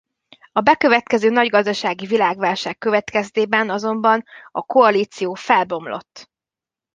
A 0.51 0.61
bekövetkező 0.61 1.29
nagy 1.29 1.49
gazdasági 1.49 2.05
világválság 2.05 2.77
következtében 2.77 3.69
azonban 3.69 4.23
a 4.51 4.61
koalíció 4.61 5.33
felbomlott. 5.33 6.29